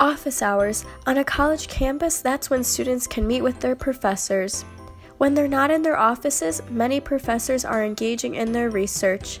Office 0.00 0.40
hours. 0.40 0.86
On 1.06 1.18
a 1.18 1.24
college 1.24 1.68
campus, 1.68 2.22
that's 2.22 2.48
when 2.48 2.64
students 2.64 3.06
can 3.06 3.26
meet 3.26 3.42
with 3.42 3.60
their 3.60 3.76
professors. 3.76 4.62
When 5.18 5.34
they're 5.34 5.46
not 5.46 5.70
in 5.70 5.82
their 5.82 5.98
offices, 5.98 6.62
many 6.70 7.00
professors 7.00 7.66
are 7.66 7.84
engaging 7.84 8.36
in 8.36 8.50
their 8.50 8.70
research. 8.70 9.40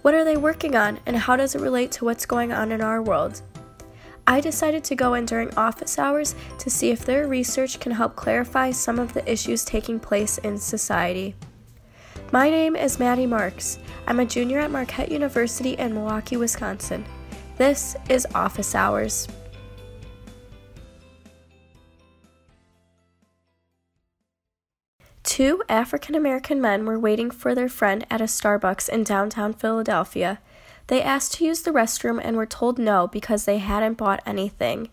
What 0.00 0.14
are 0.14 0.24
they 0.24 0.38
working 0.38 0.76
on, 0.76 0.98
and 1.04 1.14
how 1.14 1.36
does 1.36 1.54
it 1.54 1.60
relate 1.60 1.92
to 1.92 2.06
what's 2.06 2.24
going 2.24 2.52
on 2.52 2.72
in 2.72 2.80
our 2.80 3.02
world? 3.02 3.42
I 4.26 4.40
decided 4.40 4.82
to 4.84 4.94
go 4.94 5.12
in 5.12 5.26
during 5.26 5.54
office 5.56 5.98
hours 5.98 6.34
to 6.58 6.70
see 6.70 6.88
if 6.88 7.04
their 7.04 7.28
research 7.28 7.78
can 7.78 7.92
help 7.92 8.16
clarify 8.16 8.70
some 8.70 8.98
of 8.98 9.12
the 9.12 9.30
issues 9.30 9.62
taking 9.62 10.00
place 10.00 10.38
in 10.38 10.56
society. 10.56 11.34
My 12.32 12.48
name 12.48 12.76
is 12.76 12.98
Maddie 12.98 13.26
Marks. 13.26 13.78
I'm 14.06 14.20
a 14.20 14.24
junior 14.24 14.60
at 14.60 14.70
Marquette 14.70 15.12
University 15.12 15.72
in 15.74 15.92
Milwaukee, 15.92 16.38
Wisconsin. 16.38 17.04
This 17.58 17.94
is 18.08 18.26
Office 18.34 18.74
Hours. 18.74 19.28
Two 25.32 25.62
African 25.66 26.14
American 26.14 26.60
men 26.60 26.84
were 26.84 26.98
waiting 26.98 27.30
for 27.30 27.54
their 27.54 27.70
friend 27.70 28.04
at 28.10 28.20
a 28.20 28.24
Starbucks 28.24 28.90
in 28.90 29.02
downtown 29.02 29.54
Philadelphia. 29.54 30.40
They 30.88 31.00
asked 31.00 31.32
to 31.32 31.46
use 31.46 31.62
the 31.62 31.70
restroom 31.70 32.20
and 32.22 32.36
were 32.36 32.44
told 32.44 32.78
no 32.78 33.06
because 33.06 33.46
they 33.46 33.56
hadn't 33.56 33.94
bought 33.94 34.22
anything. 34.26 34.90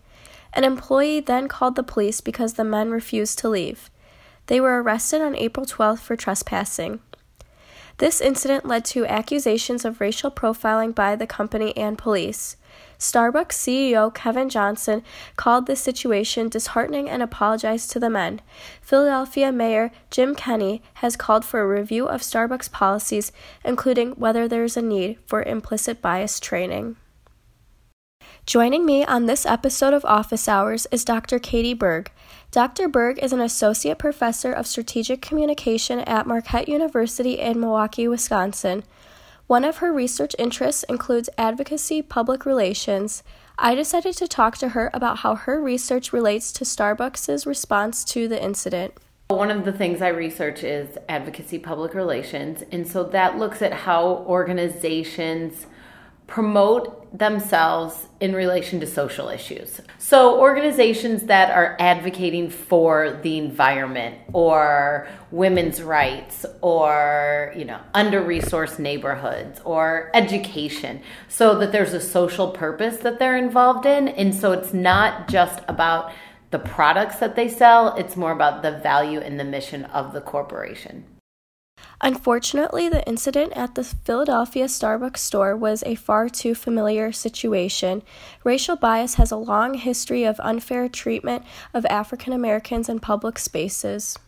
An 0.54 0.64
employee 0.64 1.20
then 1.20 1.46
called 1.46 1.76
the 1.76 1.82
police 1.82 2.22
because 2.22 2.54
the 2.54 2.64
men 2.64 2.90
refused 2.90 3.38
to 3.40 3.50
leave. 3.50 3.90
They 4.46 4.62
were 4.62 4.82
arrested 4.82 5.20
on 5.20 5.36
April 5.36 5.66
12th 5.66 5.98
for 5.98 6.16
trespassing. 6.16 7.00
This 8.00 8.22
incident 8.22 8.64
led 8.64 8.86
to 8.86 9.04
accusations 9.04 9.84
of 9.84 10.00
racial 10.00 10.30
profiling 10.30 10.94
by 10.94 11.16
the 11.16 11.26
company 11.26 11.76
and 11.76 11.98
police. 11.98 12.56
Starbucks 12.98 13.52
CEO 13.52 14.12
Kevin 14.14 14.48
Johnson 14.48 15.02
called 15.36 15.66
the 15.66 15.76
situation 15.76 16.48
disheartening 16.48 17.10
and 17.10 17.22
apologized 17.22 17.90
to 17.90 18.00
the 18.00 18.08
men. 18.08 18.40
Philadelphia 18.80 19.52
Mayor 19.52 19.90
Jim 20.10 20.34
Kenney 20.34 20.80
has 20.94 21.14
called 21.14 21.44
for 21.44 21.60
a 21.60 21.68
review 21.68 22.06
of 22.06 22.22
Starbucks 22.22 22.72
policies, 22.72 23.32
including 23.66 24.12
whether 24.12 24.48
there 24.48 24.64
is 24.64 24.78
a 24.78 24.82
need 24.82 25.18
for 25.26 25.42
implicit 25.42 26.00
bias 26.00 26.40
training. 26.40 26.96
Joining 28.46 28.84
me 28.84 29.04
on 29.04 29.26
this 29.26 29.46
episode 29.46 29.94
of 29.94 30.04
Office 30.04 30.48
Hours 30.48 30.86
is 30.90 31.04
Dr. 31.04 31.38
Kati 31.38 31.78
Berg. 31.78 32.10
Dr. 32.50 32.88
Berg 32.88 33.18
is 33.22 33.32
an 33.32 33.40
associate 33.40 33.98
professor 33.98 34.52
of 34.52 34.66
strategic 34.66 35.22
communication 35.22 36.00
at 36.00 36.26
Marquette 36.26 36.68
University 36.68 37.38
in 37.38 37.60
Milwaukee, 37.60 38.08
Wisconsin. 38.08 38.82
One 39.46 39.62
of 39.62 39.76
her 39.76 39.92
research 39.92 40.34
interests 40.38 40.82
includes 40.84 41.30
advocacy 41.38 42.02
public 42.02 42.44
relations. 42.44 43.22
I 43.58 43.74
decided 43.74 44.16
to 44.16 44.26
talk 44.26 44.56
to 44.58 44.70
her 44.70 44.90
about 44.94 45.18
how 45.18 45.34
her 45.36 45.60
research 45.60 46.12
relates 46.12 46.50
to 46.52 46.64
Starbucks' 46.64 47.46
response 47.46 48.04
to 48.06 48.26
the 48.26 48.42
incident. 48.42 48.94
One 49.28 49.50
of 49.52 49.64
the 49.64 49.72
things 49.72 50.02
I 50.02 50.08
research 50.08 50.64
is 50.64 50.98
advocacy 51.08 51.60
public 51.60 51.94
relations, 51.94 52.64
and 52.72 52.88
so 52.88 53.04
that 53.04 53.38
looks 53.38 53.62
at 53.62 53.72
how 53.72 54.24
organizations 54.26 55.66
promote 56.26 56.99
themselves 57.12 58.06
in 58.20 58.34
relation 58.34 58.80
to 58.80 58.86
social 58.86 59.28
issues. 59.28 59.80
So, 59.98 60.38
organizations 60.38 61.24
that 61.24 61.50
are 61.50 61.76
advocating 61.80 62.50
for 62.50 63.18
the 63.22 63.38
environment 63.38 64.18
or 64.32 65.08
women's 65.30 65.82
rights 65.82 66.46
or, 66.60 67.52
you 67.56 67.64
know, 67.64 67.80
under-resourced 67.94 68.78
neighborhoods 68.78 69.60
or 69.64 70.10
education 70.14 71.02
so 71.28 71.58
that 71.58 71.72
there's 71.72 71.94
a 71.94 72.00
social 72.00 72.50
purpose 72.50 72.98
that 72.98 73.18
they're 73.18 73.38
involved 73.38 73.86
in 73.86 74.08
and 74.08 74.34
so 74.34 74.52
it's 74.52 74.72
not 74.72 75.28
just 75.28 75.60
about 75.68 76.12
the 76.50 76.58
products 76.58 77.16
that 77.16 77.36
they 77.36 77.48
sell, 77.48 77.94
it's 77.96 78.16
more 78.16 78.32
about 78.32 78.62
the 78.62 78.72
value 78.78 79.20
and 79.20 79.38
the 79.38 79.44
mission 79.44 79.84
of 79.86 80.12
the 80.12 80.20
corporation. 80.20 81.04
Unfortunately, 82.00 82.88
the 82.88 83.06
incident 83.06 83.52
at 83.54 83.74
the 83.74 83.84
Philadelphia 83.84 84.64
Starbucks 84.64 85.18
store 85.18 85.56
was 85.56 85.82
a 85.84 85.94
far 85.94 86.28
too 86.28 86.54
familiar 86.54 87.12
situation. 87.12 88.02
Racial 88.42 88.76
bias 88.76 89.14
has 89.14 89.30
a 89.30 89.36
long 89.36 89.74
history 89.74 90.24
of 90.24 90.40
unfair 90.40 90.88
treatment 90.88 91.44
of 91.74 91.84
African 91.86 92.32
Americans 92.32 92.88
in 92.88 93.00
public 93.00 93.38
spaces. 93.38 94.18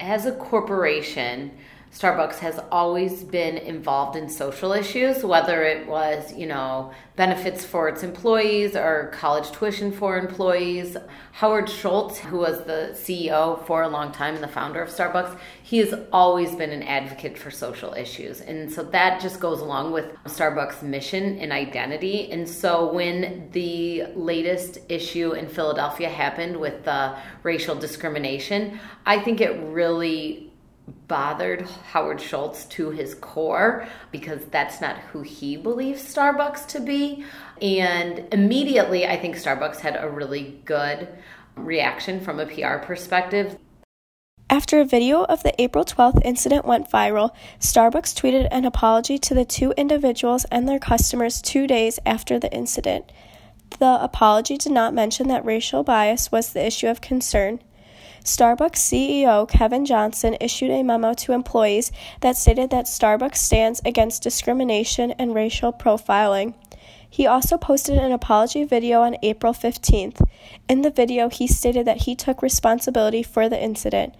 As 0.00 0.24
a 0.24 0.32
corporation, 0.32 1.52
Starbucks 1.92 2.38
has 2.38 2.58
always 2.70 3.22
been 3.22 3.58
involved 3.58 4.16
in 4.16 4.26
social 4.30 4.72
issues, 4.72 5.22
whether 5.22 5.62
it 5.62 5.86
was, 5.86 6.32
you 6.32 6.46
know, 6.46 6.90
benefits 7.16 7.66
for 7.66 7.86
its 7.86 8.02
employees 8.02 8.74
or 8.74 9.10
college 9.12 9.52
tuition 9.52 9.92
for 9.92 10.16
employees. 10.16 10.96
Howard 11.32 11.68
Schultz, 11.68 12.18
who 12.18 12.38
was 12.38 12.64
the 12.64 12.92
CEO 12.94 13.62
for 13.66 13.82
a 13.82 13.88
long 13.88 14.10
time 14.10 14.34
and 14.34 14.42
the 14.42 14.48
founder 14.48 14.80
of 14.80 14.88
Starbucks, 14.88 15.38
he 15.62 15.78
has 15.78 15.94
always 16.12 16.54
been 16.54 16.70
an 16.70 16.82
advocate 16.82 17.36
for 17.36 17.50
social 17.50 17.92
issues. 17.92 18.40
And 18.40 18.72
so 18.72 18.82
that 18.84 19.20
just 19.20 19.38
goes 19.38 19.60
along 19.60 19.92
with 19.92 20.06
Starbucks' 20.24 20.82
mission 20.82 21.38
and 21.40 21.52
identity. 21.52 22.32
And 22.32 22.48
so 22.48 22.90
when 22.90 23.50
the 23.52 24.04
latest 24.14 24.78
issue 24.88 25.32
in 25.32 25.46
Philadelphia 25.46 26.08
happened 26.08 26.56
with 26.56 26.84
the 26.86 27.18
racial 27.42 27.74
discrimination, 27.74 28.80
I 29.04 29.18
think 29.18 29.42
it 29.42 29.60
really 29.60 30.51
bothered 31.08 31.62
Howard 31.92 32.20
Schultz 32.20 32.64
to 32.66 32.90
his 32.90 33.14
core 33.14 33.86
because 34.10 34.44
that's 34.46 34.80
not 34.80 34.96
who 34.98 35.22
he 35.22 35.56
believes 35.56 36.02
Starbucks 36.02 36.66
to 36.68 36.80
be. 36.80 37.24
And 37.60 38.26
immediately, 38.32 39.06
I 39.06 39.16
think 39.18 39.36
Starbucks 39.36 39.80
had 39.80 39.96
a 40.02 40.08
really 40.08 40.60
good 40.64 41.08
reaction 41.56 42.20
from 42.20 42.40
a 42.40 42.46
PR 42.46 42.78
perspective. 42.78 43.58
After 44.50 44.80
a 44.80 44.84
video 44.84 45.24
of 45.24 45.42
the 45.42 45.60
April 45.60 45.84
12th 45.84 46.20
incident 46.24 46.66
went 46.66 46.90
viral, 46.90 47.30
Starbucks 47.58 48.14
tweeted 48.14 48.48
an 48.50 48.64
apology 48.64 49.18
to 49.18 49.34
the 49.34 49.46
two 49.46 49.72
individuals 49.78 50.44
and 50.50 50.68
their 50.68 50.78
customers 50.78 51.40
two 51.40 51.66
days 51.66 51.98
after 52.04 52.38
the 52.38 52.52
incident. 52.52 53.10
The 53.78 54.02
apology 54.02 54.58
did 54.58 54.72
not 54.72 54.92
mention 54.92 55.28
that 55.28 55.44
racial 55.44 55.82
bias 55.82 56.30
was 56.30 56.52
the 56.52 56.66
issue 56.66 56.88
of 56.88 57.00
concern. 57.00 57.60
Starbucks 58.24 58.76
CEO 58.76 59.48
Kevin 59.48 59.84
Johnson 59.84 60.36
issued 60.40 60.70
a 60.70 60.84
memo 60.84 61.12
to 61.14 61.32
employees 61.32 61.90
that 62.20 62.36
stated 62.36 62.70
that 62.70 62.84
Starbucks 62.84 63.36
stands 63.36 63.80
against 63.84 64.22
discrimination 64.22 65.10
and 65.18 65.34
racial 65.34 65.72
profiling. 65.72 66.54
He 67.10 67.26
also 67.26 67.58
posted 67.58 67.98
an 67.98 68.12
apology 68.12 68.62
video 68.62 69.02
on 69.02 69.16
April 69.24 69.52
15th. 69.52 70.24
In 70.68 70.82
the 70.82 70.90
video, 70.90 71.28
he 71.30 71.48
stated 71.48 71.84
that 71.86 72.02
he 72.02 72.14
took 72.14 72.42
responsibility 72.42 73.24
for 73.24 73.48
the 73.48 73.60
incident. 73.60 74.14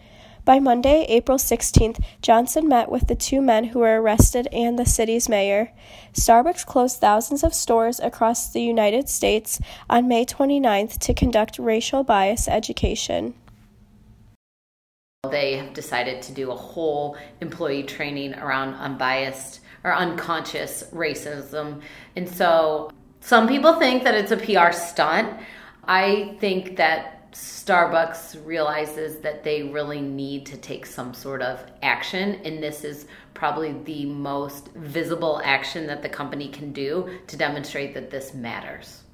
By 0.45 0.59
Monday, 0.59 1.07
April 1.09 1.39
16th, 1.39 2.03
Johnson 2.21 2.67
met 2.67 2.91
with 2.91 3.07
the 3.07 3.15
two 3.15 3.41
men 3.41 3.67
who 3.67 3.79
were 3.79 4.03
arrested 4.03 4.49
and 4.51 4.77
the 4.77 4.85
city's 4.85 5.29
mayor. 5.29 5.71
Starbucks 6.13 6.67
closed 6.67 6.99
thousands 6.99 7.45
of 7.45 7.55
stores 7.55 8.01
across 8.01 8.53
the 8.53 8.63
United 8.63 9.09
States 9.09 9.61
on 9.89 10.09
May 10.09 10.27
29th 10.27 10.99
to 10.99 11.15
conduct 11.15 11.61
racial 11.61 12.03
bias 12.03 12.49
education. 12.49 13.35
They 15.31 15.57
have 15.57 15.73
decided 15.73 16.21
to 16.23 16.33
do 16.33 16.51
a 16.51 16.57
whole 16.57 17.17
employee 17.41 17.85
training 17.85 18.35
around 18.35 18.75
unbiased 18.75 19.61
or 19.85 19.95
unconscious 19.95 20.83
racism. 20.93 21.81
And 22.17 22.29
so 22.29 22.91
some 23.21 23.47
people 23.47 23.75
think 23.79 24.03
that 24.03 24.17
it's 24.17 24.33
a 24.33 24.37
PR 24.37 24.73
stunt. 24.73 25.39
I 25.85 26.37
think 26.41 26.77
that 26.77 27.31
Starbucks 27.31 28.45
realizes 28.45 29.19
that 29.19 29.45
they 29.45 29.63
really 29.63 30.01
need 30.01 30.45
to 30.47 30.57
take 30.57 30.87
some 30.87 31.15
sort 31.15 31.41
of 31.41 31.65
action, 31.85 32.41
and 32.45 32.61
this 32.61 32.83
is 32.83 33.07
probably 33.33 33.75
the 33.85 34.07
most 34.07 34.71
visible 34.75 35.41
action 35.45 35.87
that 35.87 36.03
the 36.03 36.09
company 36.09 36.49
can 36.49 36.73
do 36.73 37.21
to 37.29 37.37
demonstrate 37.37 37.95
that 37.95 38.11
this 38.11 38.35
matters. 38.35 39.05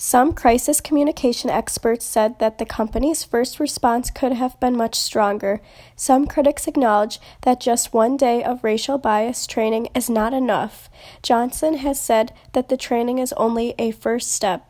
Some 0.00 0.32
crisis 0.32 0.80
communication 0.80 1.50
experts 1.50 2.06
said 2.06 2.38
that 2.38 2.58
the 2.58 2.64
company's 2.64 3.24
first 3.24 3.58
response 3.58 4.12
could 4.12 4.30
have 4.30 4.58
been 4.60 4.76
much 4.76 4.94
stronger. 4.94 5.60
Some 5.96 6.28
critics 6.28 6.68
acknowledge 6.68 7.18
that 7.42 7.58
just 7.60 7.92
one 7.92 8.16
day 8.16 8.44
of 8.44 8.62
racial 8.62 8.96
bias 8.96 9.44
training 9.44 9.88
is 9.96 10.08
not 10.08 10.32
enough. 10.32 10.88
Johnson 11.20 11.78
has 11.78 12.00
said 12.00 12.32
that 12.52 12.68
the 12.68 12.76
training 12.76 13.18
is 13.18 13.32
only 13.32 13.74
a 13.76 13.90
first 13.90 14.30
step. 14.30 14.64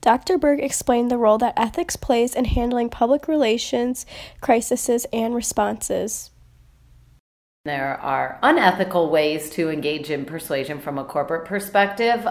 Dr. 0.00 0.38
Berg 0.38 0.60
explained 0.60 1.10
the 1.10 1.18
role 1.18 1.36
that 1.36 1.58
ethics 1.58 1.96
plays 1.96 2.34
in 2.34 2.46
handling 2.46 2.88
public 2.88 3.28
relations, 3.28 4.06
crises, 4.40 5.06
and 5.12 5.34
responses. 5.34 6.30
There 7.66 7.98
are 8.00 8.38
unethical 8.42 9.10
ways 9.10 9.50
to 9.50 9.68
engage 9.70 10.10
in 10.10 10.24
persuasion 10.24 10.80
from 10.80 10.98
a 10.98 11.04
corporate 11.04 11.46
perspective. 11.46 12.26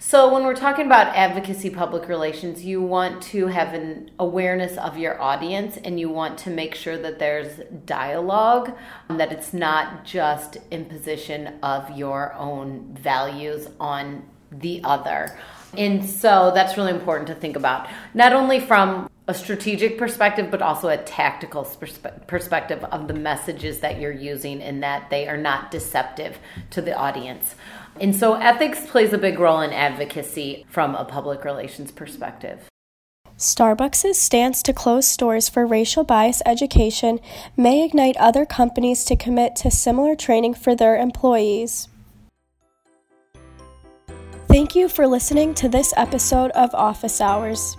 So, 0.00 0.32
when 0.32 0.44
we're 0.44 0.54
talking 0.54 0.86
about 0.86 1.16
advocacy 1.16 1.70
public 1.70 2.08
relations, 2.08 2.64
you 2.64 2.80
want 2.80 3.20
to 3.24 3.48
have 3.48 3.74
an 3.74 4.12
awareness 4.20 4.78
of 4.78 4.96
your 4.96 5.20
audience 5.20 5.76
and 5.76 5.98
you 5.98 6.08
want 6.08 6.38
to 6.38 6.50
make 6.50 6.76
sure 6.76 6.96
that 6.98 7.18
there's 7.18 7.60
dialogue, 7.84 8.76
um, 9.08 9.18
that 9.18 9.32
it's 9.32 9.52
not 9.52 10.04
just 10.04 10.58
imposition 10.70 11.58
of 11.64 11.90
your 11.98 12.32
own 12.34 12.94
values 12.94 13.66
on 13.80 14.22
the 14.52 14.80
other. 14.84 15.36
And 15.76 16.08
so 16.08 16.52
that's 16.54 16.76
really 16.76 16.92
important 16.92 17.26
to 17.26 17.34
think 17.34 17.56
about, 17.56 17.88
not 18.14 18.32
only 18.32 18.60
from 18.60 19.10
a 19.28 19.34
strategic 19.34 19.98
perspective, 19.98 20.50
but 20.50 20.62
also 20.62 20.88
a 20.88 20.96
tactical 20.96 21.62
perspe- 21.62 22.26
perspective 22.26 22.82
of 22.84 23.06
the 23.08 23.14
messages 23.14 23.80
that 23.80 24.00
you're 24.00 24.10
using 24.10 24.62
and 24.62 24.82
that 24.82 25.10
they 25.10 25.28
are 25.28 25.36
not 25.36 25.70
deceptive 25.70 26.38
to 26.70 26.80
the 26.80 26.96
audience. 26.96 27.54
And 28.00 28.16
so 28.16 28.34
ethics 28.34 28.86
plays 28.86 29.12
a 29.12 29.18
big 29.18 29.38
role 29.38 29.60
in 29.60 29.72
advocacy 29.72 30.64
from 30.70 30.94
a 30.94 31.04
public 31.04 31.44
relations 31.44 31.92
perspective. 31.92 32.68
Starbucks' 33.36 34.14
stance 34.14 34.62
to 34.62 34.72
close 34.72 35.06
stores 35.06 35.48
for 35.48 35.66
racial 35.66 36.04
bias 36.04 36.42
education 36.46 37.20
may 37.56 37.84
ignite 37.84 38.16
other 38.16 38.46
companies 38.46 39.04
to 39.04 39.14
commit 39.14 39.54
to 39.56 39.70
similar 39.70 40.16
training 40.16 40.54
for 40.54 40.74
their 40.74 40.96
employees. 40.96 41.88
Thank 44.48 44.74
you 44.74 44.88
for 44.88 45.06
listening 45.06 45.54
to 45.56 45.68
this 45.68 45.92
episode 45.96 46.50
of 46.52 46.74
Office 46.74 47.20
Hours. 47.20 47.76